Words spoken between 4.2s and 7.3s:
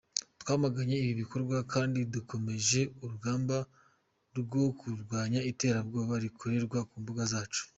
rwo kurwanya iterabwoba rikorerwa ku mbuga